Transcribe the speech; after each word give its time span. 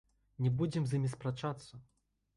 Не 0.45 0.51
будзем 0.61 0.87
з 0.89 0.97
імі 1.01 1.13
спрачацца. 1.15 1.73